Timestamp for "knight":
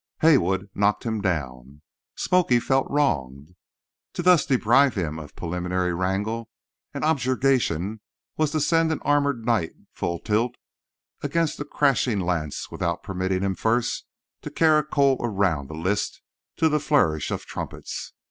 9.45-9.73